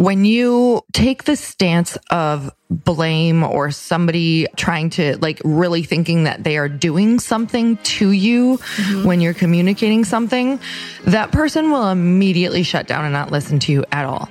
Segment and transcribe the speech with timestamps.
[0.00, 6.42] when you take the stance of blame or somebody trying to like really thinking that
[6.42, 9.06] they are doing something to you mm-hmm.
[9.06, 10.58] when you're communicating something,
[11.04, 14.30] that person will immediately shut down and not listen to you at all.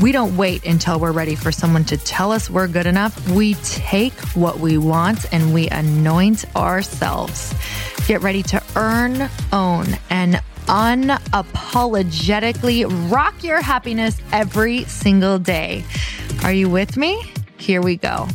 [0.00, 3.30] We don't wait until we're ready for someone to tell us we're good enough.
[3.30, 7.54] We take what we want and we anoint ourselves.
[8.06, 15.82] Get ready to earn, own, and unapologetically rock your happiness every single day.
[16.44, 17.32] Are you with me?
[17.56, 18.28] Here we go.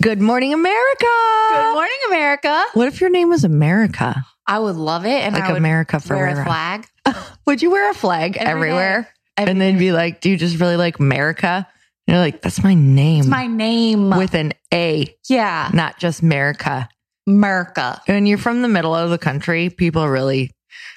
[0.00, 1.06] Good morning, America.
[1.50, 2.64] Good morning, America.
[2.72, 4.24] What if your name was America?
[4.54, 5.22] I would love it.
[5.22, 6.40] And Like I would America wear forever.
[6.42, 6.86] a flag.
[7.46, 9.08] Would you wear a flag Every everywhere?
[9.36, 11.66] Every and then be like, do you just really like America?
[12.06, 13.20] And you're like, that's my name.
[13.20, 14.10] It's my name.
[14.10, 16.88] with an A, yeah, not just America.
[17.26, 18.00] America.
[18.06, 20.50] When you're from the middle of the country, people really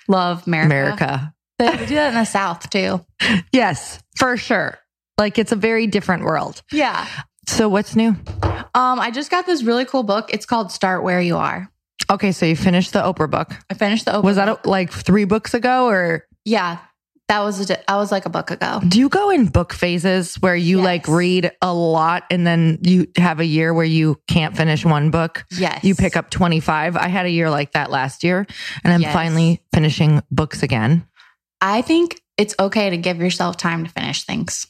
[0.07, 0.73] Love America.
[0.75, 1.33] America.
[1.57, 3.03] They do that in the South too.
[3.51, 4.77] Yes, for sure.
[5.17, 6.61] Like it's a very different world.
[6.71, 7.07] Yeah.
[7.47, 8.09] So what's new?
[8.75, 10.29] Um, I just got this really cool book.
[10.33, 11.71] It's called Start Where You Are.
[12.09, 13.51] Okay, so you finished the Oprah book.
[13.69, 14.25] I finished the open.
[14.25, 16.77] Was that like three books ago, or Yeah,
[17.27, 18.79] that was a, di- I was like a book ago.
[18.87, 20.85] do you go in book phases where you Yes.
[20.85, 25.09] like read a lot and then you have a year where you can't finish one
[25.09, 25.43] book?
[25.51, 26.95] Yes, You pick up 25.
[26.95, 28.45] I had a year like that last year,
[28.83, 29.13] and I'm Yes.
[29.13, 31.07] finally finishing books again.
[31.61, 34.67] I think it's okay to give yourself time to finish things,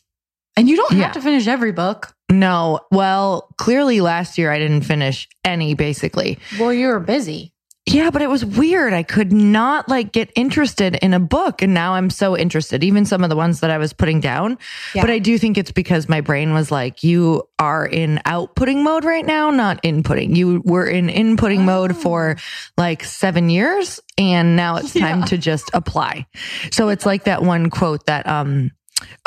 [0.58, 1.04] and you don't Yeah.
[1.04, 2.14] have to finish every book.
[2.32, 6.40] No, well, clearly last year I didn't finish any basically.
[6.60, 7.52] Well, you were busy.
[7.88, 8.94] Yeah, but it was weird.
[8.94, 11.62] I could not like get interested in a book.
[11.62, 14.58] And now I'm so interested, even some of the ones that I was putting down.
[14.96, 15.02] Yeah.
[15.04, 19.06] But I do think it's because my brain was like, you are in outputting mode
[19.06, 20.36] right now, not inputting.
[20.36, 21.94] You were in inputting mode Oh.
[21.94, 22.38] for
[22.76, 24.00] like seven years.
[24.18, 25.26] And now it's time Yeah.
[25.26, 26.26] to just apply.
[26.72, 28.72] So it's like that one quote that, um,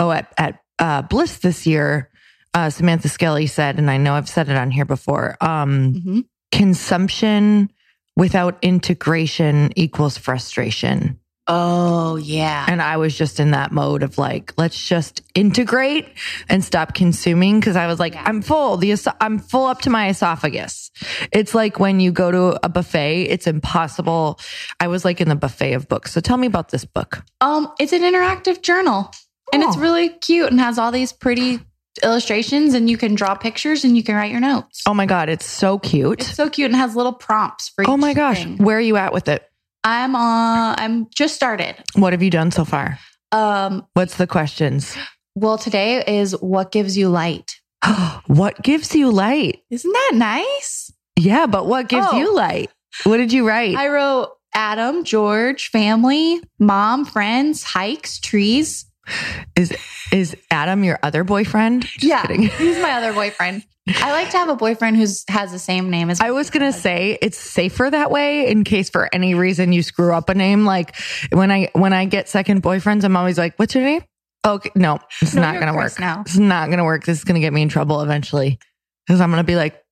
[0.00, 2.10] oh, at, at, uh, Bliss this year,
[2.54, 6.24] uh, Samantha Skelly said, and I know I've said it on here before, um, Mhm.
[6.82, 7.70] consumption
[8.16, 11.18] without integration equals frustration.
[11.50, 12.66] Oh yeah.
[12.68, 16.06] And I was just in that mode of like, let's just integrate
[16.48, 17.58] and stop consuming.
[17.62, 18.24] Cause I was like, Yeah.
[18.26, 18.76] I'm full.
[18.76, 20.90] The, es- I'm full up to my esophagus.
[21.32, 24.38] It's like when you go to a buffet, it's impossible.
[24.78, 26.12] I was like in the buffet of books.
[26.12, 27.24] So tell me about this book.
[27.40, 29.10] Um, it's an interactive journal,
[29.52, 31.60] and it's really cute and has all these pretty
[32.02, 34.82] illustrations, and you can draw pictures and you can write your notes.
[34.86, 35.28] Oh my God.
[35.28, 36.20] It's so cute.
[36.20, 37.84] It's so cute and has little prompts for.
[37.88, 38.42] oh my gosh.
[38.44, 38.56] thing.
[38.58, 39.44] Where are you at with it?
[39.84, 41.76] I'm uh I'm just started.
[41.94, 42.98] What have you done so far?
[43.32, 44.96] Um, What's the questions?
[45.34, 47.60] well, today is what gives you light.
[48.26, 49.60] what gives you light?
[49.70, 50.92] Isn't that nice?
[51.16, 52.18] Yeah, but what gives Oh.
[52.18, 52.70] you light?
[53.04, 53.76] What did you write?
[53.76, 58.86] I wrote Adam, George, family, mom, friends, hikes, trees.
[59.56, 59.74] Is
[60.12, 61.84] is Adam your other boyfriend?
[61.84, 62.42] Just kidding.
[62.58, 63.64] he's my other boyfriend.
[63.88, 66.72] I like to have a boyfriend who has the same name as I was gonna
[66.72, 70.64] say it's safer that way in case for any reason you screw up a name.
[70.66, 70.94] Like
[71.32, 74.02] when I when I get second boyfriends, I'm always like, "What's your name?"
[74.46, 75.98] Okay, no, it's No, not gonna work.
[75.98, 76.20] now.
[76.20, 77.04] It's not gonna work.
[77.04, 78.58] This is gonna get me in trouble eventually
[79.06, 79.82] because I'm gonna be like,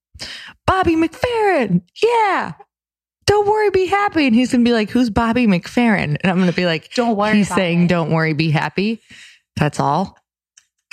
[0.66, 2.52] "Bobby McFerrin, yeah."
[3.26, 4.26] Don't worry, be happy.
[4.26, 7.36] And he's gonna be like, "Who's Bobby McFerrin?" And I'm gonna be like, Don't worry.
[7.38, 7.88] He's saying, it.
[7.88, 9.00] "Don't worry, be happy."
[9.56, 10.16] That's all.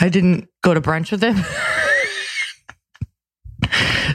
[0.02, 1.38] I didn't go to brunch with him.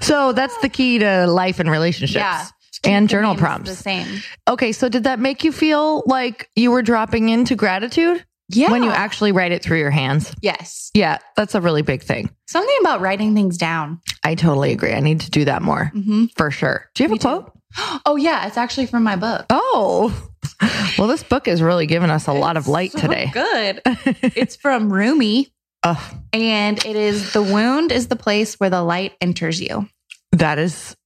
[0.01, 2.15] so that's the key to life and relationships.
[2.21, 2.45] Yeah.
[2.85, 3.71] And journal prompts.
[3.71, 4.07] The same.
[4.47, 8.71] Okay, so did that make you feel like you were dropping into gratitude Yeah.
[8.71, 10.33] when you actually write it through your hands?
[10.43, 10.91] yes.
[10.95, 12.31] Yeah, that's a really big thing.
[12.47, 14.01] Something about writing things down.
[14.25, 14.93] I totally agree.
[14.93, 16.87] I need to do that more hmm for sure.
[16.95, 17.53] Do you have Me a quote?
[18.07, 19.47] Oh yeah, it's actually from my book.
[19.51, 20.13] Oh,
[20.99, 23.31] well, this book has really given us a lot of light So today.
[23.33, 23.83] Good.
[23.87, 25.49] it's from Rumi,
[25.85, 29.89] Oh, and it is the wound is the place where the light enters you.
[30.33, 30.97] that is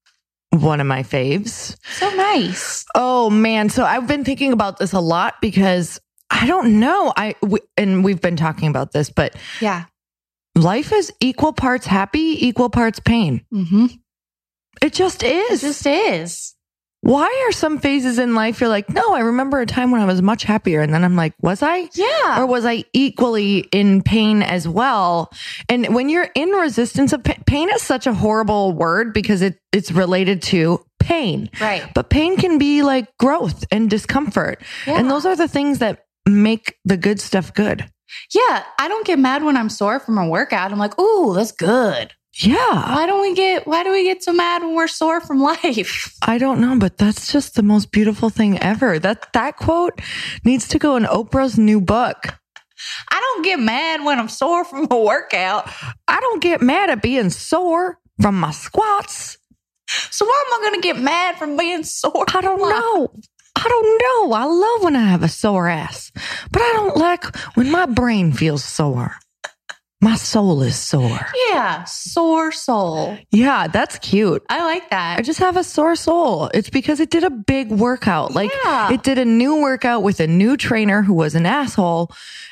[0.51, 1.77] one of my faves.
[1.99, 2.85] So nice.
[2.95, 6.01] Oh man, so I've been thinking about this a lot because
[6.31, 7.13] I don't know.
[7.17, 9.85] I w- and we've been talking about this, but Yeah.
[10.55, 13.45] life is equal parts happy, equal parts pain.
[13.53, 13.87] Mm-hmm.
[14.81, 15.61] It just It is.
[15.61, 16.55] just is.
[17.03, 20.05] why are some phases in life you're like, no, I remember a time when I
[20.05, 20.81] was much happier.
[20.83, 21.89] And then I'm like, was I?
[21.95, 22.41] Yeah.
[22.41, 25.33] Or was I equally in pain as well?
[25.69, 29.59] And when you're in resistance of pain, pain is such a horrible word because it,
[29.73, 31.51] it's related to pain.
[31.61, 31.85] Right.
[31.93, 34.63] But pain can be like growth and discomfort.
[34.87, 34.99] Yeah.
[35.01, 37.85] And those are the things that make the good stuff good.
[38.33, 38.63] Yeah.
[38.79, 40.71] I don't get mad when I'm sore from a workout.
[40.71, 42.13] I'm like, ooh, that's good.
[42.41, 42.95] Yeah.
[42.95, 46.17] Why don't we get why do we get so mad when we're sore from life?
[46.23, 48.99] I don't know, but that's just the most beautiful thing ever.
[48.99, 50.01] That that quote
[50.45, 52.39] needs to go in Oprah's new book.
[53.11, 55.71] I don't get mad when I'm sore from a workout.
[56.09, 59.37] I don't get mad at being sore from my squats.
[60.11, 62.25] So why am I gonna get mad from being sore?
[62.35, 63.13] I don't know.
[63.55, 64.35] I don't know.
[64.35, 66.11] I love when I have a sore ass,
[66.51, 69.17] but I don't like when my brain feels sore.
[70.05, 71.29] My soul is sore.
[71.51, 71.85] Yeah.
[71.85, 73.17] Sore soul.
[73.31, 74.43] Yeah, that's cute.
[74.49, 75.21] I like that.
[75.21, 76.51] I just have a sore soul.
[76.53, 78.33] It's because it did a big workout.
[78.35, 78.93] Like Yeah.
[78.93, 82.11] it did a new workout with a new trainer who was an asshole.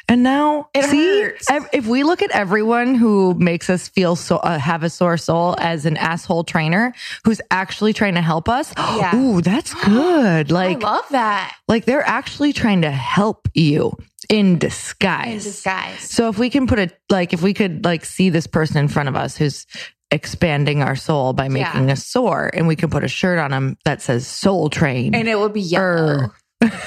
[0.09, 1.47] And now It see, hurts.
[1.73, 5.57] if we look at everyone who makes us feel so uh, have a sore soul
[5.59, 6.93] as an asshole trainer
[7.25, 9.15] who's actually trying to help us, Yeah.
[9.17, 10.53] ooh, that's good.
[10.53, 11.55] Like I love that.
[11.69, 13.97] like they're actually trying to help you
[14.31, 15.27] in disguise.
[15.47, 16.01] In disguise.
[16.01, 18.89] So if we can put it like if we could like see this person in
[18.89, 19.67] front of us who's
[20.13, 21.93] expanding our soul by making Yeah.
[21.93, 25.15] us sore and we can put a shirt on him that says soul train.
[25.15, 26.31] And it would be yellow.
[26.65, 26.71] Er.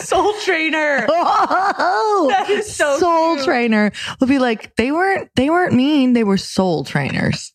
[0.00, 1.06] Soul trainer.
[1.08, 3.44] oh, That is so soul cute.
[3.46, 7.52] trainer will be like they weren't they weren't mean they were soul trainers.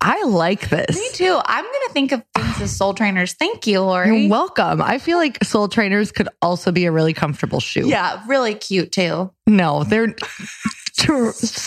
[0.00, 0.96] I like this.
[0.96, 1.40] Me too.
[1.44, 3.32] I'm gonna think of things as soul trainers.
[3.34, 4.20] Thank you, Lori.
[4.22, 4.80] You're welcome.
[4.80, 7.88] I feel like soul trainers could also be a really comfortable shoe.
[7.88, 9.32] yeah, really cute too.
[9.48, 10.14] No, they're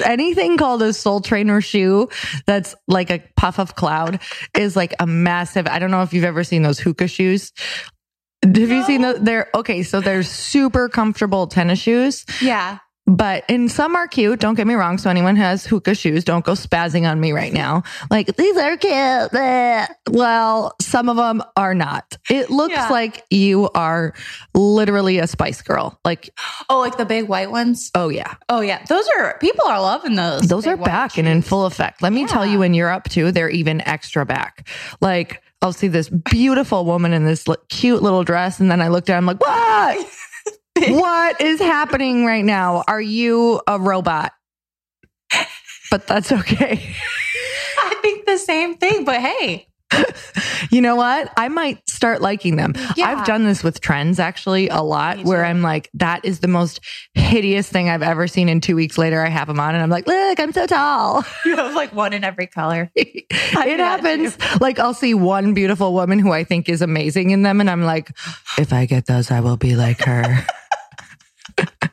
[0.05, 2.09] anything called a soul trainer shoe
[2.45, 4.19] that's like a puff of cloud
[4.57, 5.67] is like a massive.
[5.67, 7.51] I don't know if you've ever seen those Hoka shoes.
[8.43, 9.19] Have you seen those?
[9.19, 9.83] They're okay.
[9.83, 12.79] So they're super comfortable tennis shoes, Yeah.
[13.13, 14.39] But and some are cute.
[14.39, 14.97] Don't get me wrong.
[14.97, 17.83] So anyone who has Hoka shoes, don't go spazzing on me right now.
[18.09, 18.91] Like these are cute.
[18.93, 19.87] Bleh.
[20.09, 22.17] Well, some of them are not.
[22.29, 22.87] It looks Yeah.
[22.89, 24.13] like you are
[24.53, 25.99] literally a Spice Girl.
[26.05, 26.29] Like,
[26.69, 27.91] Oh, like the big white ones.
[27.95, 28.35] oh yeah.
[28.49, 30.43] Oh yeah, those are people are loving those.
[30.47, 32.01] Those are back and in full effect.
[32.01, 32.53] Let me tell Yeah.
[32.53, 34.67] you, in Europe too, they're even extra back.
[35.01, 39.05] Like I'll see this beautiful woman in this cute little dress, and then I look
[39.05, 40.07] down, I'm like, what?
[40.87, 42.83] what is happening right now?
[42.87, 44.31] Are you a robot?
[45.89, 46.95] But that's okay.
[47.77, 49.67] I think the same thing, but hey,
[50.69, 51.31] You know what?
[51.37, 52.73] I might start liking them.
[52.95, 53.07] Yeah.
[53.07, 55.43] I've done this with trends actually a lot where.
[55.43, 56.79] I'm like, that is the most
[57.13, 58.47] hideous thing I've ever seen.
[58.47, 61.25] And two weeks later, I have them on and I'm like, look, I'm so tall.
[61.45, 62.89] you have like one in every color.
[62.95, 64.37] it happens.
[64.61, 67.83] Like I'll see one beautiful woman who I think is amazing in them, and I'm
[67.83, 68.15] like,
[68.57, 70.45] if I get those, I will be like her.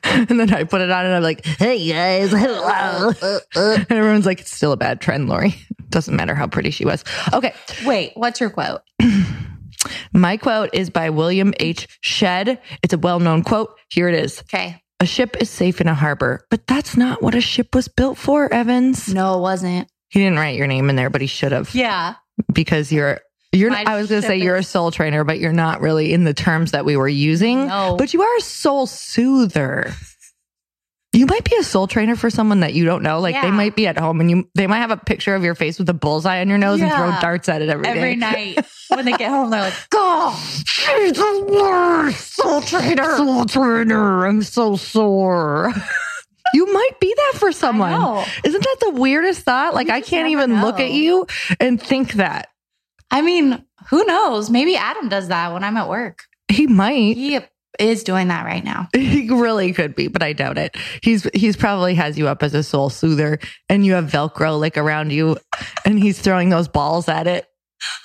[0.29, 3.13] and then I put it on, and I'm like, hey guys, hello.
[3.55, 5.55] and everyone's like, it's still a bad trend, Lori.
[5.89, 7.03] Doesn't matter how pretty she was.
[7.33, 7.53] Okay,
[7.85, 8.81] Wait, what's your quote?
[10.13, 11.87] my quote is by William H.
[12.01, 12.59] Shedd.
[12.83, 13.77] It's a well-known quote.
[13.89, 14.41] Here it is.
[14.41, 14.81] Okay.
[14.99, 18.17] A ship is safe in a harbor, but that's not what a ship was built
[18.17, 19.13] for, Evans.
[19.13, 19.89] No, it wasn't.
[20.09, 21.73] He didn't write your name in there, but he should have.
[21.73, 22.15] Yeah.
[22.51, 23.19] because you're
[23.51, 26.13] you're My I was going to say you're a soul trainer but you're not really
[26.13, 27.95] in the terms that we were using No.
[27.97, 29.93] but you are a soul soother
[31.11, 33.75] you might be a soul trainer for someone that you don't know like they might
[33.75, 35.93] be at home and you they might have a picture of your face with a
[35.93, 37.89] bullseye on your nose and throw darts at it every day.
[37.89, 40.33] Every night when they get home, they're like, "Go."
[40.65, 45.73] She's the worst soul trainer soul trainer I'm so sore
[46.53, 47.91] You might be that for someone.
[47.91, 48.23] know.
[48.43, 49.73] Isn't that the weirdest thought?
[49.75, 51.27] Like, I can't even look at you
[51.59, 52.49] and think that.
[53.11, 54.49] I mean, who knows?
[54.49, 56.23] Maybe Adam does that when I'm at work.
[56.47, 57.15] He might.
[57.17, 57.39] He
[57.79, 58.87] is doing that right now.
[58.99, 60.75] He really could be, but I doubt it.
[61.03, 63.39] He's he's probably has you up as a soul soother,
[63.69, 65.37] and you have Velcro like around you,
[65.85, 67.45] and he's throwing those balls at it.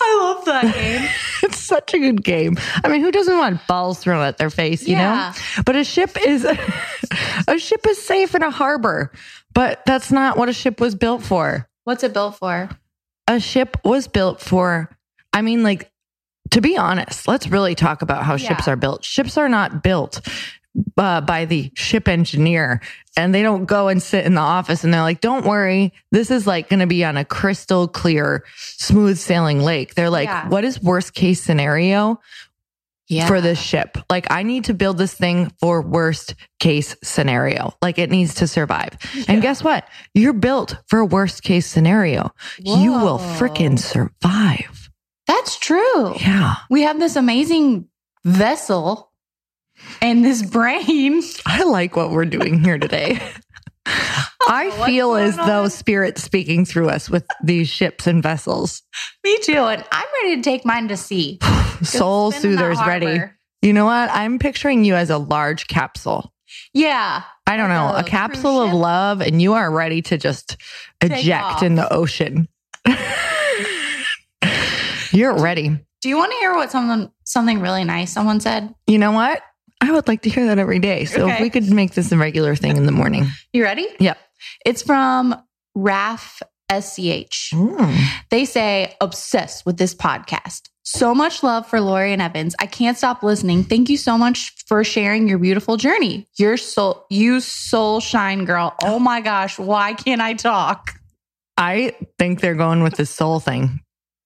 [0.01, 1.09] I love that game.
[1.43, 2.57] It's such a good game.
[2.85, 4.87] I mean, who doesn't want balls thrown at their face?
[4.87, 5.33] You Yeah.
[5.57, 5.63] know.
[5.65, 6.45] But a ship is
[7.49, 9.11] a ship is safe in a harbor,
[9.53, 11.69] but that's not what a ship was built for.
[11.85, 12.69] What's it built for?
[13.29, 14.91] A ship was built for.
[15.35, 15.91] I mean, like
[16.51, 19.05] to be honest, let's really talk about how ships are built.
[19.05, 20.21] Ships are not built
[20.97, 22.81] uh, by the ship engineer,
[23.17, 26.31] and they don't go and sit in the office and they're like, "Don't worry, this
[26.31, 30.49] is like going to be on a crystal clear, smooth sailing lake." They're like, Yeah.
[30.49, 32.21] "What is worst case scenario
[33.09, 33.27] Yeah.
[33.27, 33.99] for this ship?
[34.11, 37.75] Like, I need to build this thing for worst case scenario.
[37.83, 38.91] Like, it needs to survive."
[39.29, 39.89] And guess what?
[40.13, 42.31] You're built for worst case scenario.
[42.59, 43.39] You will Whoa.
[43.39, 44.84] frickin' survive.
[45.27, 46.15] That's true.
[46.21, 46.57] Yeah.
[46.71, 47.89] We have this amazing
[48.25, 49.11] vessel
[50.01, 51.23] and this brain.
[51.47, 53.21] I like what we're doing here today.
[53.87, 55.71] I what's feel as though on.
[55.71, 58.83] spirit speaking through us with these ships and vessels.
[59.23, 59.53] Me too.
[59.53, 61.39] And I'm ready to take mine to sea.
[61.83, 63.21] Soul It's been in the soothers ready.
[63.63, 64.11] You know what?
[64.11, 66.33] I'm picturing you as a large capsule.
[66.73, 67.23] Yeah.
[67.47, 70.57] I don't know, a a capsule of love, and you are ready to just
[71.01, 71.63] Take eject off.
[71.63, 72.49] in the ocean.
[75.15, 75.69] You're ready.
[76.03, 78.75] Do you want to hear what someone something really nice someone said?
[78.87, 79.41] You know what?
[79.81, 81.05] I would like to hear that every day.
[81.05, 83.27] So if we could make this a regular thing in the morning.
[83.53, 83.87] You ready?
[84.01, 84.19] Yep.
[84.65, 85.35] It's from
[85.75, 87.51] Raf SCH.
[87.53, 88.07] Mm.
[88.31, 90.69] They say, obsessed with this podcast.
[90.83, 92.55] So much love for Lori and Evans.
[92.59, 93.65] I can't stop listening.
[93.65, 96.27] Thank you so much for sharing your beautiful journey.
[96.37, 98.75] Your soul, you soul shine girl.
[98.83, 99.59] Oh my gosh.
[99.59, 100.93] Why can't I talk?
[101.57, 103.81] I think they're going with the soul thing,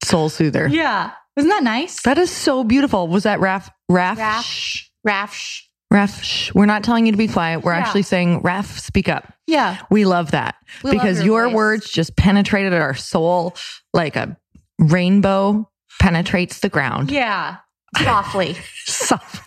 [0.04, 0.66] soul soother.
[0.68, 1.10] Yeah.
[1.36, 2.02] Isn't that nice?
[2.02, 3.08] That is so beautiful.
[3.08, 3.70] Was that Raf?
[3.88, 4.18] Raf?
[4.18, 4.44] Raf.
[4.44, 4.84] Shh.
[5.04, 5.32] Raf.
[5.34, 5.62] shh.
[5.90, 6.22] Raf.
[6.22, 6.52] Shh.
[6.54, 7.62] We're not telling you to be quiet.
[7.62, 7.78] We're Yeah.
[7.80, 9.32] actually saying, Raf, speak up.
[9.46, 9.78] Yeah.
[9.90, 13.54] We love that We love because your your words just penetrated our soul
[13.94, 14.36] like a
[14.78, 17.10] rainbow penetrates the ground.
[17.10, 17.56] Yeah.
[18.02, 18.54] Softly.
[18.84, 19.42] Soft-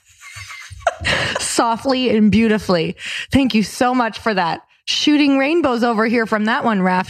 [1.39, 2.95] softly and beautifully.
[3.31, 4.61] Thank you so much for that.
[4.85, 7.09] Shooting rainbows over here from that one, Raf.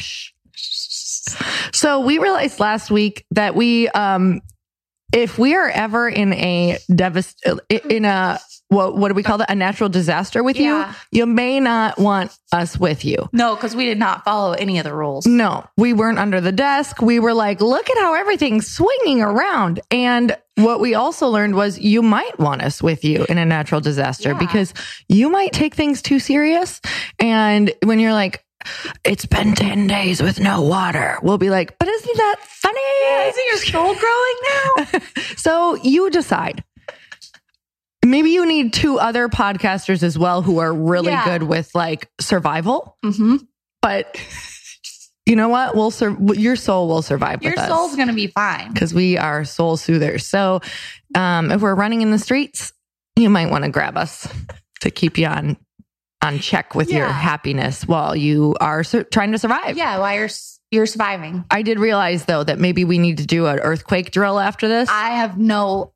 [1.73, 4.41] So we realized last week that we, um,
[5.13, 7.35] if we are ever in a devast
[7.89, 10.93] in a what what do we call that a natural disaster with Yeah.
[11.11, 13.27] you, you may not want us with you.
[13.33, 15.25] no, because we did not follow any of the rules.
[15.25, 17.01] No, we weren't under the desk.
[17.01, 19.81] We were like, look at how everything's swinging around.
[19.91, 23.81] And what we also learned was you might want us with you in a natural
[23.81, 24.37] disaster Yeah.
[24.39, 24.73] because
[25.09, 26.79] you might take things too serious.
[27.19, 28.45] And when you're like,
[29.03, 32.79] it's been 10 days with no water, we'll be like, but isn't that funny?
[33.03, 34.99] Yeah, isn't your soul growing now?
[35.37, 36.63] So you decide.
[38.05, 41.25] Maybe you need two other podcasters as well who are really Yeah.
[41.25, 43.37] good with like survival, mm-hmm.
[43.81, 44.17] but
[45.27, 45.75] you know what?
[45.75, 48.73] We'll sur- your soul will survive Your soul's going to be fine.
[48.73, 50.25] because we are soul soothers.
[50.25, 50.61] So
[51.15, 52.73] um, if we're running in the streets,
[53.15, 54.27] you might want to grab us
[54.81, 55.57] to keep you on
[56.21, 59.77] on check with your happiness while you are trying to survive.
[59.77, 60.29] Yeah, while you're
[60.71, 61.43] you're surviving.
[61.51, 64.89] I did realize though that maybe we need to do an earthquake drill after this.
[64.89, 65.93] I have no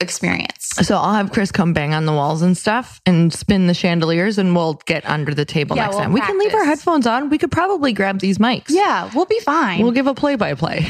[0.00, 0.66] experience.
[0.82, 4.38] So I'll have Chris come bang on the walls and stuff and spin the chandeliers
[4.38, 6.12] and we'll get under the table Yeah, next we'll time.
[6.12, 7.30] We can leave our headphones on.
[7.30, 8.66] We could probably grab these mics.
[8.68, 9.82] Yeah, we'll be fine.
[9.82, 10.86] We'll give a play by play.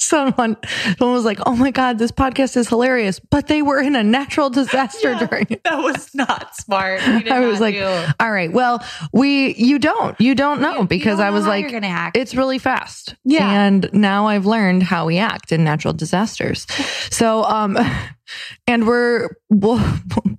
[0.00, 0.56] Someone,
[0.96, 4.02] someone was like, "Oh my god, this podcast is hilarious," but they were in a
[4.02, 5.26] natural disaster Yeah.
[5.26, 5.64] during it.
[5.64, 7.00] that was not smart.
[7.06, 10.86] I was like, do- "All right, well, we you don't you don't know You- you
[10.86, 11.66] because don't I was like,
[12.14, 13.14] it's really fast.
[13.24, 13.48] Yeah.
[13.50, 16.66] and now I've learned how we act in natural disasters.
[17.10, 17.76] So, um,
[18.66, 19.82] and we're we'll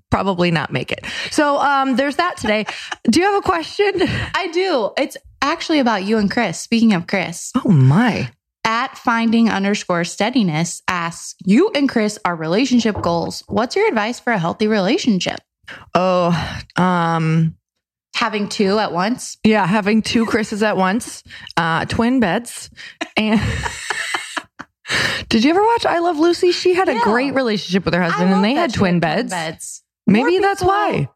[0.09, 1.05] probably not make it.
[1.31, 2.65] So, um, there's that today.
[3.09, 3.91] Do you have a question?
[4.33, 4.91] I do.
[4.97, 6.59] It's actually about you and Chris.
[6.59, 8.29] Speaking of Chris, Oh my.
[8.69, 13.43] At finding underscore steadiness asks, you and Chris are relationship goals.
[13.47, 15.39] What's your advice for a healthy relationship?
[15.95, 16.29] Oh,
[16.75, 17.55] um,
[18.15, 19.37] Having two at once?
[19.43, 21.23] Yeah, having two Chris's at once,
[21.57, 22.69] uh, twin beds,
[23.17, 23.39] and
[25.29, 26.51] did you ever watch I Love Lucy?
[26.51, 29.31] She had a great relationship with her husband, and they had twin beds.
[29.31, 29.83] beds.
[30.05, 31.09] Maybe More that's people- why.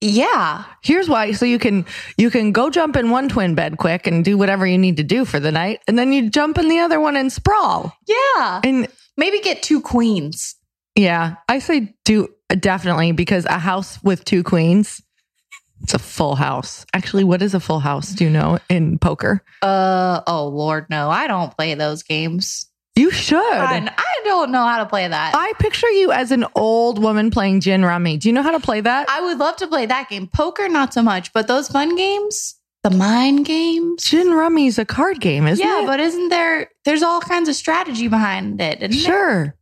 [0.00, 0.64] Yeah.
[0.82, 1.84] Here's why: so you can
[2.16, 5.02] you can go jump in one twin bed quick and do whatever you need to
[5.02, 7.92] do for the night, and then you jump in the other one and sprawl.
[8.06, 8.60] Yeah.
[8.62, 10.54] And Maybe get two queens.
[10.94, 15.02] yeah, I say do definitely because a house with two queens.
[15.82, 16.86] It's a full house.
[16.94, 18.10] Actually, what is a full house?
[18.12, 19.42] Do you know in poker?
[19.62, 21.10] Uh oh Lord, no.
[21.10, 22.66] I don't play those games.
[22.98, 23.38] You should.
[23.38, 25.32] I, I don't know how to play that.
[25.34, 28.16] I, picture you as an old woman playing gin rummy.
[28.16, 29.08] Do you know how to play that?
[29.08, 30.26] I would love to play that game.
[30.26, 34.02] Poker, not so much, but those fun games, the mind games.
[34.02, 35.80] gin rummy is a card game, isn't yeah, it?
[35.82, 36.70] Yeah, but isn't there?
[36.84, 38.82] There's all kinds of strategy behind it.
[38.82, 39.00] isn't there?
[39.00, 39.54] sure.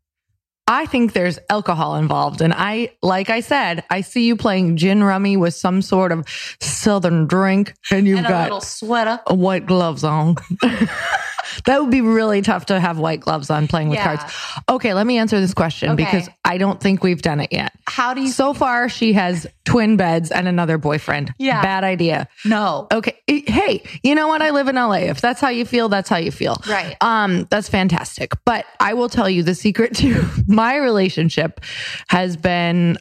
[0.68, 2.40] I think there's alcohol involved.
[2.40, 6.26] And I, like I said, I see you playing gin rummy with some sort of
[6.60, 9.20] southern drink and you've And a got little sweater.
[9.28, 10.36] white gloves on.
[11.64, 14.16] that would be really tough to have white gloves on playing with Yeah.
[14.16, 14.34] cards.
[14.68, 16.04] Okay, let me answer this question Okay.
[16.04, 17.72] because I don't think we've done it yet.
[17.86, 18.28] How do you?
[18.28, 21.32] So far, she has twin beds and another boyfriend.
[21.38, 21.60] Yeah.
[21.62, 22.28] Bad idea.
[22.44, 22.86] no.
[22.92, 23.14] Okay.
[23.26, 24.42] Hey, you know what?
[24.42, 25.08] I live in LA.
[25.10, 26.56] If that's how you feel, that's how you feel.
[26.68, 26.96] Right.
[27.00, 28.32] Um, that's fantastic.
[28.44, 31.60] But I will tell you the secret to my relationship
[32.08, 32.98] has been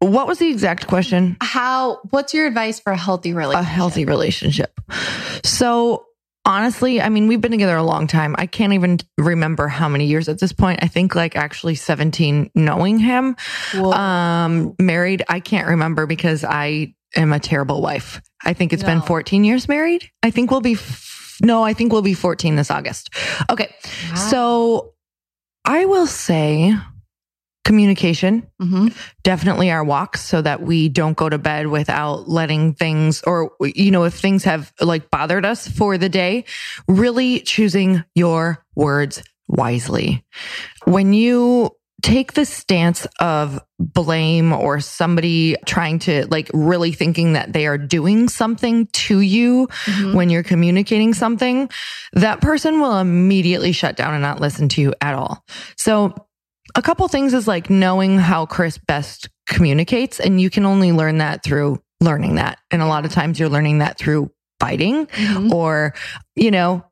[0.00, 1.36] what was the exact question?
[1.40, 2.00] How?
[2.10, 3.60] What's your advice for a healthy relationship?
[3.66, 4.80] A healthy relationship.
[5.44, 6.04] So
[6.44, 8.34] honestly, I mean, we've been together a long time.
[8.38, 10.80] I can't even remember how many years at this point.
[10.82, 13.36] I think like actually 17 knowing him.
[13.92, 18.20] Um, married, I can't remember because I am a terrible wife.
[18.44, 20.10] I think it's been 14 years married.
[20.22, 23.10] I think we'll be, f- no, I think we'll be 14 this August.
[23.50, 23.74] Okay.
[24.16, 24.94] So
[25.64, 26.74] I will say
[27.64, 28.46] communication.
[28.60, 28.88] Hmm
[29.24, 33.90] definitely our walks so that we don't go to bed without letting things or you
[33.90, 36.44] know if things have like bothered us for the day
[36.86, 40.24] really choosing your words wisely.
[40.84, 41.70] When you
[42.02, 47.78] take the stance of blame or somebody trying to like really thinking that they are
[47.78, 50.14] doing something to you Mm-hmm.
[50.14, 51.70] when you're communicating something
[52.12, 55.44] that person will immediately shut down and not listen to you at all.
[55.76, 56.14] So
[56.74, 61.18] a couple things is like knowing how Chris best communicates, and you can only learn
[61.18, 62.58] that through learning that.
[62.70, 65.52] And a lot of times you're learning that through fighting Mhm.
[65.52, 65.94] or,
[66.36, 66.84] you know,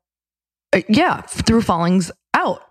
[0.73, 2.61] uh, yeah, through fallings out,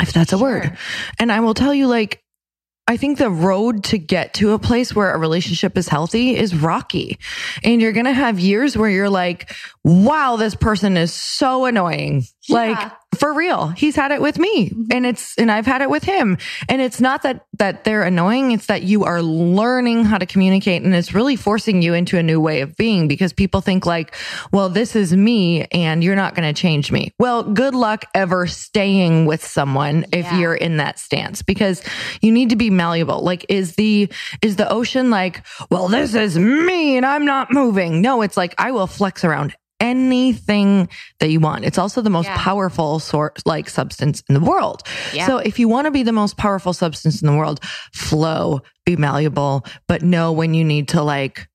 [0.00, 0.76] if that's a word.
[1.18, 2.22] And I will tell you, like,
[2.90, 6.54] I think the road to get to a place where a relationship is healthy is
[6.54, 7.18] rocky.
[7.62, 9.52] And you're going to have years where you're like,
[9.84, 12.24] wow, this person is so annoying.
[12.48, 12.90] Like, Yeah.
[13.18, 13.68] For real.
[13.68, 14.84] He's had it with me mm-hmm.
[14.90, 16.38] and it's, and I've had it with him.
[16.68, 18.52] And it's not that, that they're annoying.
[18.52, 22.22] It's that you are learning how to communicate and it's really forcing you into a
[22.22, 24.14] new way of being because people think like,
[24.52, 27.12] well, this is me and you're not going to change me.
[27.18, 30.38] Well, good luck ever staying with someone if Yeah.
[30.38, 31.82] you're in that stance because
[32.20, 33.22] you need to be malleable.
[33.22, 34.10] Like, is the,
[34.42, 38.00] is the ocean like, well, this is me and I'm not moving?
[38.00, 40.88] No, it's like, I will flex around anything
[41.20, 41.64] that you want.
[41.64, 42.36] It's also the most Yeah.
[42.36, 44.82] powerful sort like substance in the world.
[45.12, 45.26] Yeah.
[45.26, 47.60] So if you want to be the most powerful substance in the world,
[47.92, 51.48] flow, be malleable, but know when you need to like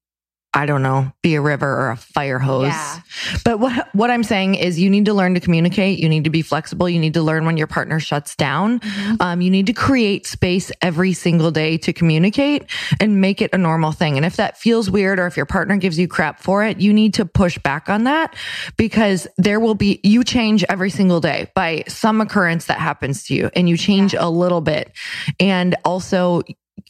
[0.55, 2.67] I don't know, be a river or a fire hose.
[2.67, 2.99] Yeah.
[3.43, 6.29] But what what I'm saying is you need to learn to communicate, you need to
[6.29, 8.79] be flexible, you need to learn when your partner shuts down.
[8.79, 9.15] Mm-hmm.
[9.19, 12.69] Um, you need to create space every single day to communicate
[12.99, 14.15] and make it a normal thing.
[14.15, 16.93] And if that feels weird or if your partner gives you crap for it, you
[16.93, 18.35] need to push back on that
[18.77, 23.33] because there will be, you change every single day by some occurrence that happens to
[23.33, 24.91] you and you change a little bit.
[25.39, 26.43] And also,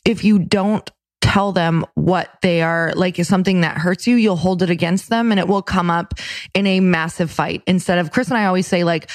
[0.06, 0.90] if you don't
[1.34, 5.10] tell them what they are like is something that hurts you, you'll hold it against
[5.10, 6.14] them and it will come up
[6.54, 7.64] in a massive fight.
[7.66, 9.10] Instead of Chris and I always say like,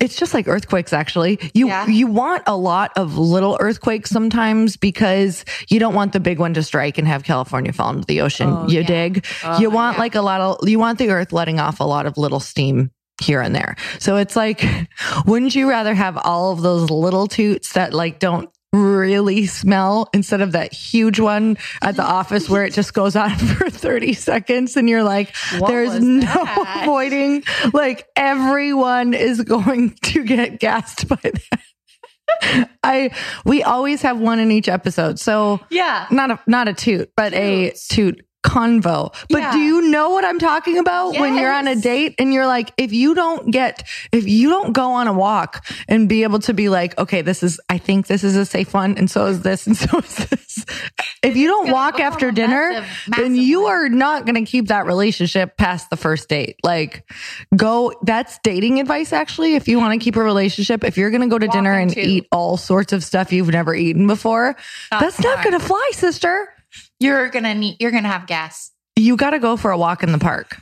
[0.00, 1.38] it's just like earthquakes actually.
[1.54, 1.86] You Yeah.
[1.86, 6.52] you want a lot of little earthquakes sometimes because you don't want the big one
[6.54, 8.48] to strike and have California fall into the ocean.
[8.50, 8.86] Oh, you yeah.
[8.86, 9.24] dig?
[9.44, 10.00] Oh, you want yeah.
[10.00, 12.90] like a lot of you want the earth letting off a lot of little steam
[13.22, 13.76] here and there.
[14.00, 14.64] So it's like
[15.26, 20.40] wouldn't you rather have all of those little toots that like don't really smell instead
[20.40, 24.76] of that huge one at the office where it just goes on for 30 seconds
[24.76, 26.80] and you're like What there's no that?
[26.82, 33.10] avoiding like everyone is going to get gassed by that i
[33.44, 36.06] we always have one in each episode so Yeah.
[36.10, 39.12] not a not a toot but a toot convo.
[39.28, 39.52] But Yeah.
[39.52, 41.18] do you know what i'm talking about?
[41.18, 43.82] When you're on a date and you're like if you don't get
[44.12, 47.42] if you don't go on a walk and be able to be like okay this
[47.42, 50.14] is i think this is a safe one and so is this and so is
[50.16, 50.64] this.
[51.22, 54.86] If you don't walk after dinner massive, then you are not going to keep that
[54.86, 56.56] relationship past the first date.
[56.62, 57.04] Like
[57.56, 60.84] go that's dating advice actually if you want to keep a relationship.
[60.84, 63.32] If you're going to go to Walk dinner and into- eat all sorts of stuff
[63.32, 64.56] you've never eaten before
[64.92, 66.48] Not that's not going to fly sister
[67.00, 67.76] You're gonna need.
[67.80, 68.70] You're gonna have gas.
[68.96, 70.56] you got to go for a walk in the park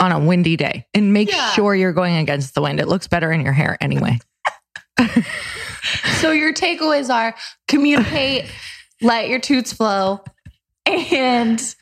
[0.00, 1.50] on a windy day and make Yeah.
[1.50, 2.80] sure you're going against the wind.
[2.80, 4.18] It looks better in your hair anyway.
[6.20, 7.34] So your takeaways are
[7.68, 8.50] communicate,
[9.02, 10.22] let your toots flow,
[10.84, 11.74] and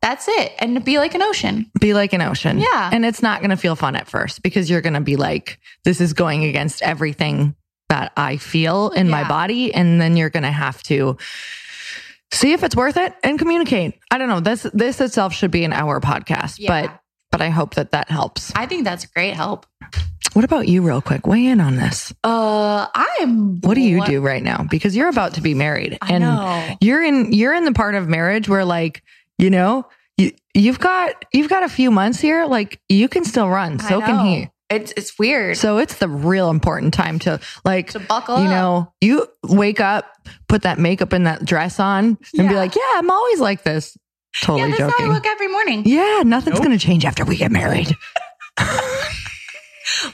[0.00, 0.52] that's it.
[0.58, 1.70] And be like an ocean.
[1.80, 2.58] Be like an ocean.
[2.58, 2.90] Yeah.
[2.92, 5.58] And it's not going to feel fun at first because you're going to be like,
[5.84, 7.54] this is going against everything
[7.90, 9.72] that I feel in my body.
[9.74, 11.16] And then you're going to have to
[12.32, 13.98] see if it's worth it and communicate.
[14.10, 14.40] I don't know.
[14.40, 16.82] This, this itself should be an hour podcast, Yeah.
[16.88, 18.52] but, but I hope that that helps.
[18.54, 19.66] I think that's great help.
[20.32, 21.26] What about you real quick?
[21.28, 22.12] Weigh in on this.
[22.24, 23.60] Uh, I'm.
[23.60, 24.64] What do you do right now?
[24.68, 26.76] Because you're about to be married I know.
[26.80, 29.04] you're in you're in the part of marriage where like
[29.38, 33.48] you know you you've got you've got a few months here like you can still
[33.48, 35.56] run so can he It's it's weird.
[35.58, 38.50] so it's the real important time to like to buckle you up.
[38.50, 40.06] know you wake up
[40.48, 43.96] put that makeup and that dress on and be like yeah i'm always like this
[44.42, 45.82] Totally yeah, totally that's how I look every morning.
[45.86, 47.94] yeah nothing's gonna change after we get married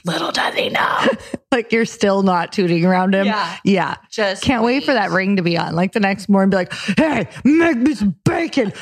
[0.05, 1.07] Little does he know.
[1.53, 3.57] like you're still not tooting around him Yeah.
[3.65, 6.57] yeah Just can't wait for that ring to be on like the next morning be
[6.57, 8.73] like hey make me some bacon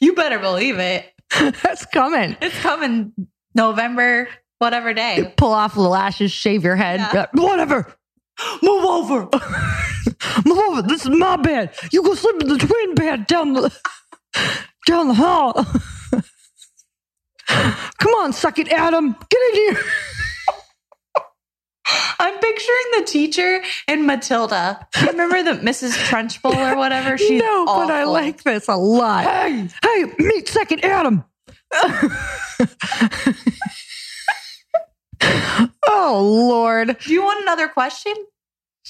[0.00, 1.12] You better believe it.
[1.62, 2.36] That's coming.
[2.40, 3.12] It's coming
[3.54, 5.32] November, whatever day.
[5.36, 7.00] Pull off the lashes, shave your head.
[7.00, 7.22] Yeah.
[7.22, 7.94] Uh, whatever.
[8.62, 9.28] Move over.
[10.44, 10.82] Move over.
[10.82, 11.74] This is my bed.
[11.92, 13.74] You go sleep in the twin bed down the
[14.86, 15.52] down the hall.
[17.48, 19.12] Come on, suck it, Adam.
[19.12, 19.82] Get in here.
[22.18, 24.86] I'm picturing the teacher and Matilda.
[25.00, 25.92] You remember the Mrs.
[26.08, 27.16] Trunchbull or whatever?
[27.26, 29.24] She's no, but I like this a lot.
[29.24, 31.24] Hey, hey, meet second Adam.
[35.88, 36.96] oh Lord.
[37.04, 38.14] Do you want another question?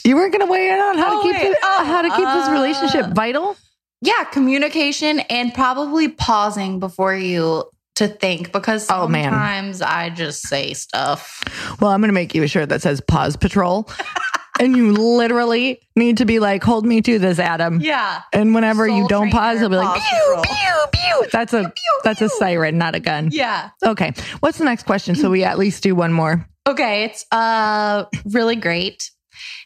[0.04, 1.56] You weren't gonna weigh in on how Oh, to keep wait.
[1.62, 3.56] Oh, how to keep this uh, relationship vital?
[4.02, 7.64] Yeah, communication and probably pausing before you
[7.96, 9.32] to think because Oh, man.
[9.32, 11.42] sometimes I just say stuff.
[11.80, 13.88] Well, I'm gonna make you a shirt that says pause patrol.
[14.60, 17.80] and you literally need to be like, hold me to this, Adam.
[17.80, 18.22] Yeah.
[18.32, 21.26] And whenever you don't pause, it'll be like, pew, pew, pew.
[21.32, 21.72] That's a
[22.04, 23.30] that's a siren, not a gun.
[23.32, 23.70] Yeah.
[23.84, 24.12] Okay.
[24.40, 25.14] What's the next question?
[25.14, 26.46] So we at least do one more.
[26.68, 29.10] Okay, it's uh really great.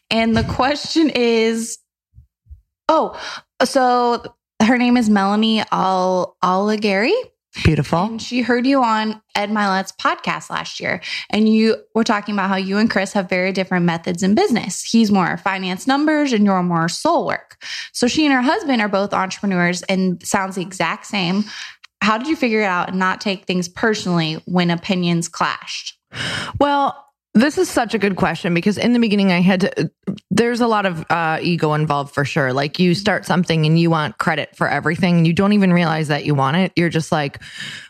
[0.09, 1.77] And the question is
[2.89, 3.17] Oh,
[3.63, 4.23] so
[4.61, 7.13] her name is Melanie Al Alligari.
[7.65, 8.03] Beautiful.
[8.03, 11.01] And she heard you on Ed Mylett's podcast last year.
[11.29, 14.81] And you were talking about how you and Chris have very different methods in business.
[14.83, 17.61] He's more finance numbers and you're more soul work.
[17.91, 21.43] So she and her husband are both entrepreneurs and sounds the exact same.
[22.01, 25.99] How did you figure it out and not take things personally when opinions clashed?
[26.59, 29.91] Well, this is such a good question because in the beginning I had to,
[30.29, 32.51] there's a lot of uh, ego involved for sure.
[32.51, 36.09] Like you start something and you want credit for everything and you don't even realize
[36.09, 36.73] that you want it.
[36.75, 37.41] You're just like,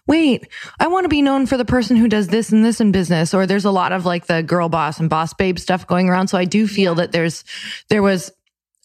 [0.06, 0.47] wait,
[0.80, 3.34] I want to be known for the person who does this and this in business.
[3.34, 6.27] Or there's a lot of like the girl boss and boss babe stuff going around.
[6.27, 7.43] So I do feel that there's,
[7.89, 8.32] there was,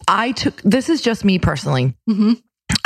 [0.09, 1.95] I took, this is just me personally.
[2.09, 2.33] Mm-hmm.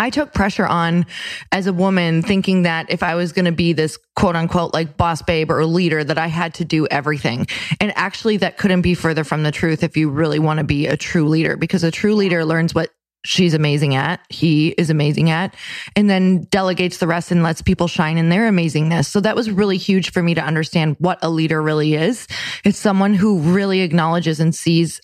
[0.01, 1.05] I took pressure on
[1.53, 4.97] as a woman thinking that if I was going to be this quote unquote like
[4.97, 7.47] boss babe or leader that I had to do everything.
[7.81, 10.87] And actually that couldn't be further from the truth if you really want to be
[10.87, 12.91] a true leader because a true leader learns what
[13.27, 15.55] she's amazing at, he is amazing at,
[15.95, 19.05] and then delegates the rest and lets people shine in their amazingness.
[19.05, 22.27] So that was really huge for me to understand what a leader really is.
[22.65, 25.03] It's someone who really acknowledges and sees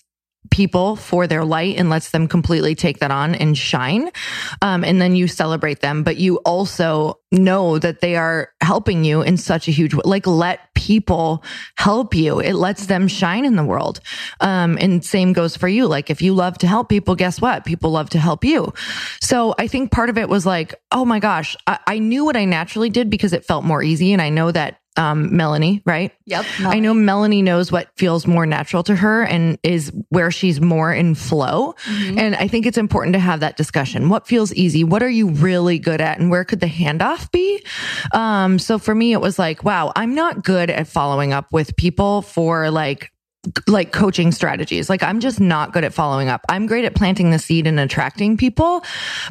[0.49, 4.09] people for their light and lets them completely take that on and shine.
[4.61, 9.21] Um, and then you celebrate them, but you also know that they are helping you
[9.21, 10.01] in such a huge way.
[10.05, 11.43] Like let people
[11.75, 12.39] help you.
[12.39, 13.99] It lets them shine in the world.
[14.39, 15.87] Um, and same goes for you.
[15.87, 17.65] Like if you love to help people, guess what?
[17.65, 18.73] People love to help you.
[19.21, 22.37] So I think part of it was like, oh my gosh, I, I knew what
[22.37, 24.13] I naturally did because it felt more easy.
[24.13, 26.11] And I know that um, Melanie, right?
[26.25, 26.45] Yep.
[26.59, 30.93] I know Melanie knows what feels more natural to her and is where she's more
[30.93, 31.75] in flow.
[31.85, 32.19] Mhm.
[32.19, 34.09] And I think it's important to have that discussion.
[34.09, 34.83] What feels easy?
[34.83, 36.19] What are you really good at?
[36.19, 37.63] And where could the handoff be?
[38.11, 41.75] Um, so for me, it was like, wow, I'm not good at following up with
[41.75, 43.11] people for like,
[43.67, 44.89] like coaching strategies.
[44.89, 46.41] Like I'm just not good at following up.
[46.49, 48.83] I'm great at planting the seed and attracting people.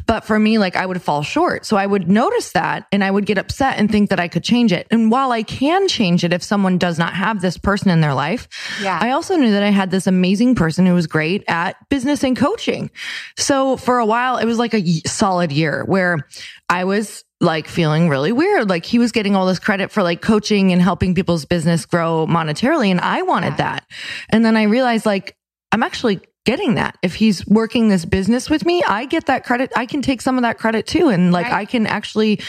[0.05, 1.65] But for me, like I would fall short.
[1.65, 4.43] So I would notice that and I would get upset and think that I could
[4.43, 4.87] change it.
[4.91, 8.13] And while I can change it if someone does not have this person in their
[8.13, 8.47] life,
[8.81, 8.97] Yeah.
[9.01, 12.35] I also knew that I had this amazing person who was great at business and
[12.35, 12.89] coaching.
[13.37, 16.27] So for a while, it was like a solid year where
[16.69, 18.69] I was like feeling really weird.
[18.69, 22.25] Like he was getting all this credit for like coaching and helping people's business grow
[22.27, 22.89] monetarily.
[22.89, 23.85] And I wanted that.
[24.29, 25.35] And then I realized like
[25.71, 26.97] I'm actually getting that.
[27.03, 29.71] If he's working this business with me, I get that credit.
[29.75, 31.09] I can take some of that credit too.
[31.09, 31.61] And like Right.
[31.61, 32.39] I can actually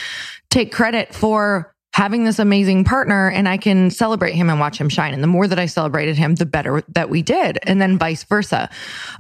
[0.51, 4.89] take credit for having this amazing partner and I can celebrate him and watch him
[4.89, 5.13] shine.
[5.13, 7.59] And the more that I celebrated him, the better that we did.
[7.65, 8.71] And then vice versa.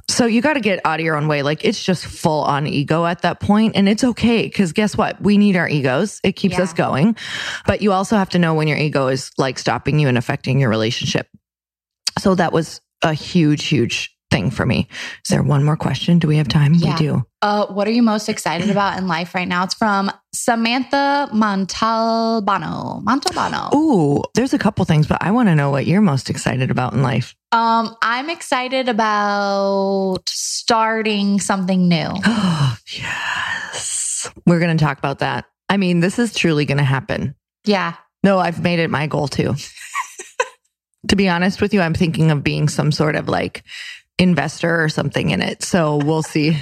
[0.08, 1.42] So you got to get out of your own way.
[1.42, 4.48] Like it's just full on ego at that point, And it's okay.
[4.48, 5.20] Cause guess what?
[5.20, 6.20] We need our egos.
[6.22, 6.62] It keeps Yeah.
[6.62, 7.16] us going.
[7.66, 10.60] But you also have to know when your ego is like stopping you and affecting
[10.60, 11.26] your relationship.
[12.20, 14.88] So that was a huge, huge thing for me.
[15.24, 16.18] Is there one more question?
[16.18, 16.74] Do we have time?
[16.74, 16.92] Yeah.
[16.92, 17.26] We do.
[17.40, 19.64] Uh, what are you most excited about in life right now?
[19.64, 23.02] It's from Samantha Montalbano.
[23.04, 23.74] Montalbano.
[23.74, 26.92] Ooh, there's a couple things, but I want to know what you're most excited about
[26.92, 27.34] in life.
[27.52, 32.10] Um, I'm excited about starting something new.
[32.92, 34.30] yes.
[34.46, 35.46] We're going to talk about that.
[35.68, 37.34] I mean, this is truly going to happen.
[37.64, 37.94] Yeah.
[38.22, 39.54] No, I've made it my goal too.
[41.08, 43.62] to be honest with you, I'm thinking of being some sort of like
[44.18, 45.62] investor or something in it.
[45.62, 46.56] So we'll see.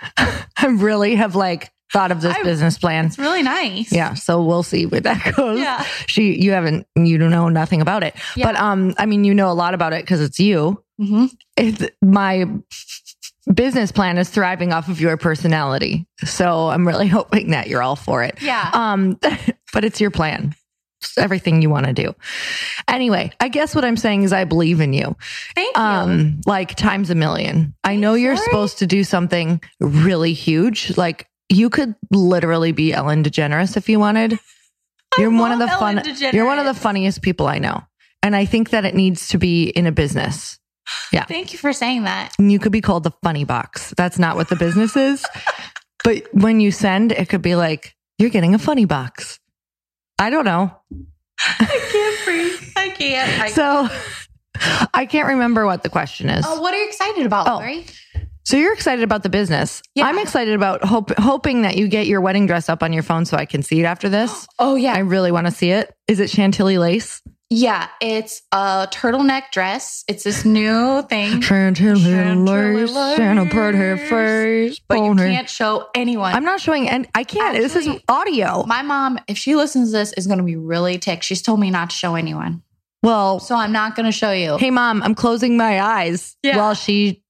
[0.16, 3.06] I really have like thought of this I- business plan.
[3.06, 3.92] It's really nice.
[3.92, 5.60] Yeah, so we'll see where that goes.
[5.60, 5.82] Yeah.
[6.06, 8.46] She, you haven't, you don't know nothing about it, Yeah.
[8.46, 10.82] but um, I mean, you know a lot about it because it's you.
[10.98, 11.26] hmm
[11.56, 12.46] It's my
[13.52, 16.06] business plan is thriving off of your personality.
[16.24, 18.38] So I'm really hoping that you're all for it.
[18.42, 18.70] Yeah.
[18.72, 19.18] Um,
[19.72, 20.54] but it's your plan.
[21.18, 22.14] Everything you want to do.
[22.88, 25.16] Anyway, I guess what I'm saying is I believe in you.
[25.54, 25.82] Thank you.
[25.82, 27.74] Um, like times a million.
[27.84, 28.44] I know you're Lori.
[28.44, 30.96] supposed to do something really huge.
[30.96, 34.38] Like you could literally be Ellen DeGeneres if you wanted.
[35.18, 36.02] You're one of the fun.
[36.32, 37.82] You're one of the funniest people I know,
[38.22, 40.58] and I think that it needs to be in a business.
[41.12, 41.24] Yeah.
[41.24, 42.34] Thank you for saying that.
[42.38, 43.94] And you could be called the funny box.
[43.96, 45.24] That's not what the business is.
[46.04, 49.40] but when you send, it could be like, you're getting a funny box.
[50.18, 50.70] I don't know.
[51.40, 52.72] I can't breathe.
[52.76, 53.40] I can't.
[53.42, 53.88] I- So
[54.94, 56.44] I can't remember what the question is.
[56.48, 57.56] oh, what are you excited about, Oh.
[57.56, 57.84] Lori?
[58.46, 59.80] So you're excited about the business.
[59.94, 60.04] Yeah.
[60.06, 63.24] I'm excited about hope, hoping that you get your wedding dress up on your phone
[63.24, 64.46] so I can see it after this.
[64.58, 65.92] Oh yeah, I really want to see it.
[66.08, 67.22] Is it Chantilly lace?
[67.50, 67.88] Yeah.
[68.00, 70.04] It's a turtleneck dress.
[70.08, 74.80] It's this new thing, Chantilly, lace and a pretty face.
[74.88, 76.34] but you can't show anyone.
[76.34, 77.56] I'm not showing, and I can't.
[77.56, 78.64] this is Actually- audio.
[78.66, 81.24] My mom, if she listens to this, is going to be really ticked.
[81.24, 82.62] She's told me not to show anyone,
[83.02, 84.56] Well, so I'm not going to show you.
[84.58, 86.56] hey, mom, I'm closing my eyes Yeah.
[86.56, 87.22] while she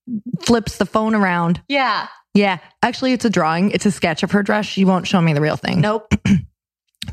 [0.43, 1.63] flips the phone around.
[1.69, 2.09] Yeah.
[2.37, 3.71] Yeah, actually, it's a drawing.
[3.71, 4.67] It's a sketch of her dress.
[4.67, 5.81] She won't show me the real thing.
[5.81, 6.13] Nope.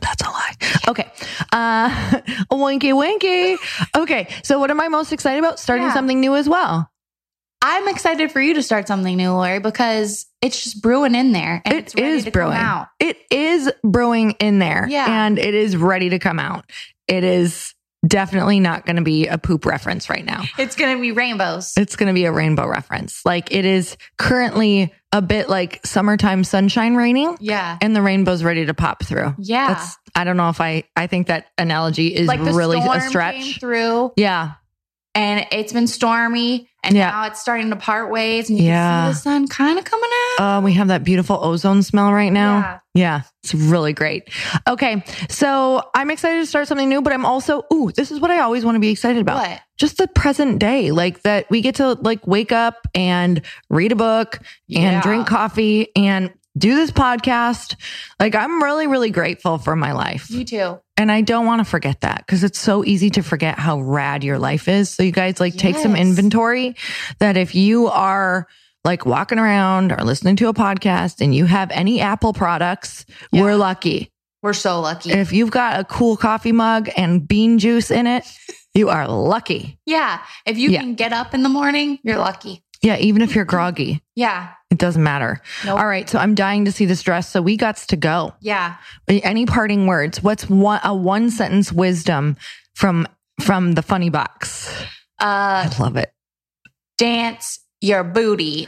[0.02, 0.56] That's a lie.
[0.90, 1.10] Okay.
[1.52, 3.56] Uh, winky winky.
[3.96, 4.28] Okay.
[4.44, 5.60] So what am I most excited about?
[5.60, 5.94] Starting Yeah.
[5.94, 6.90] something new as well.
[7.64, 11.62] I'm excited for you to start something new, Lori, because it's just brewing in there
[11.64, 12.54] and It it's ready is to brewing.
[12.54, 12.88] come out.
[13.00, 14.88] It is brewing in there.
[14.90, 15.06] Yeah.
[15.26, 16.66] And it is ready to come out.
[17.08, 17.76] It is
[18.08, 20.42] definitely not going to be a poop reference right now.
[20.58, 21.74] It's going to be rainbows.
[21.78, 23.24] It's going to be a rainbow reference.
[23.28, 27.78] Like it is currently a bit like summertime sunshine raining Yeah.
[27.82, 29.36] and the rainbow's ready to pop through.
[29.38, 29.68] Yeah.
[29.74, 33.60] That's, I don't know if I, I think that analogy is like really a stretch.
[33.60, 34.54] through Yeah.
[35.14, 37.12] and it's been stormy and Yeah.
[37.12, 39.06] now it's starting to part ways and you Yeah.
[39.06, 40.58] can see the sun kind of coming out.
[40.58, 42.58] Uh, we have that beautiful ozone smell right now.
[42.58, 42.78] Yeah.
[42.94, 44.24] Yeah, it's really great.
[44.68, 48.32] Okay, so I'm excited to start something new, but I'm also, ooh, this is what
[48.32, 49.38] I always want to be excited about.
[49.38, 49.62] What?
[49.78, 53.96] Just the present day, like that we get to like wake up and read a
[53.96, 54.40] book
[54.76, 55.02] and Yeah.
[55.02, 57.76] drink coffee and do this podcast.
[58.20, 60.30] Like I'm really, really grateful for my life.
[60.30, 60.80] You too.
[60.98, 64.24] And I don't want to forget that because it's so easy to forget how rad
[64.24, 64.90] your life is.
[64.90, 66.76] So you guys like take some inventory
[67.20, 68.48] that if you are
[68.84, 73.42] like walking around or listening to a podcast and you have any Apple products, Yeah.
[73.42, 74.12] we're lucky.
[74.44, 75.12] We're so lucky.
[75.12, 78.26] If you've got a cool coffee mug and bean juice in it,
[78.74, 79.78] you are lucky.
[79.86, 80.20] yeah.
[80.46, 80.80] If you Yeah.
[80.82, 82.64] can get up in the morning, you're lucky.
[82.82, 84.50] Yeah, even if you're groggy, Yeah.
[84.72, 85.40] it doesn't matter.
[85.66, 85.78] Nope.
[85.80, 87.30] All right, so I'm dying to see this dress.
[87.30, 88.34] So we got to go.
[88.42, 88.76] Yeah.
[89.08, 90.24] Any parting words?
[90.24, 92.38] What's one a one sentence wisdom
[92.76, 93.08] from
[93.40, 94.68] from the funny box?
[95.20, 96.12] Uh, I love it.
[96.98, 98.68] dance your booty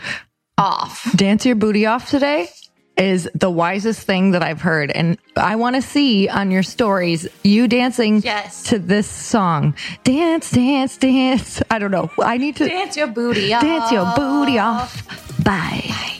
[0.57, 1.11] off.
[1.15, 2.49] Dance your booty off today
[2.97, 4.91] is the wisest thing that I've heard.
[4.91, 8.63] And I want to see on your stories you dancing Yes.
[8.65, 9.75] to this song.
[10.03, 11.61] Dance, dance, dance.
[11.71, 12.11] I don't know.
[12.21, 13.61] I need to Dance your booty off.
[13.61, 15.43] dance your booty off.
[15.43, 16.19] Bye.